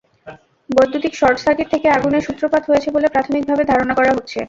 [0.69, 4.37] বৈদ্যুতিক শর্টসার্কিট থেকে আগুনের সূত্রপাত হয়েছে বলে প্রাথমিকভাবে ধারণা করা হচ্ছে।